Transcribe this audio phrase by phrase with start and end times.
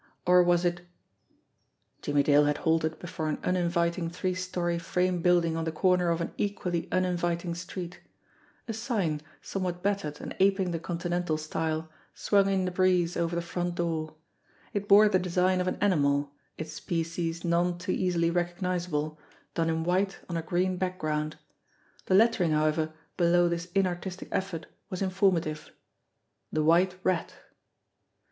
[0.25, 0.81] Or was it
[2.01, 6.21] Jimmie Dale had halted before an uninviting three story frame building on the corner of
[6.21, 7.99] an equally uninviting street.
[8.67, 13.43] A sign, somewhat battered and aping the Continental style, swung in the breeze over the
[13.43, 14.15] front door.
[14.73, 19.19] It bore the design of an animal, its species none too easily recognisable,
[19.53, 21.37] done in white on a green background;
[22.07, 25.69] the lettering, however, below this inartistic effort was informative:
[26.51, 27.35] THE WHITE RAT.